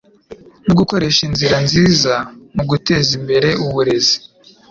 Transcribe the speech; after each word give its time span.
no 0.65 0.73
gukoresha 0.79 1.21
inzira 1.27 1.55
nziza 1.65 2.13
mu 2.55 2.63
guteza 2.69 3.09
imbere 3.19 3.49
uburezi 3.65 4.17